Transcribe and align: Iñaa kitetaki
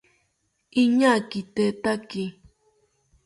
Iñaa 0.81 1.19
kitetaki 1.29 2.23